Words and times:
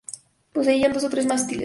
Poseían 0.55 0.93
dos 0.93 1.03
o 1.07 1.09
tres 1.13 1.27
mástiles. 1.31 1.59